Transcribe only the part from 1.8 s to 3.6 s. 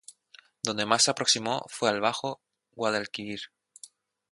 al bajo Guadalquivir.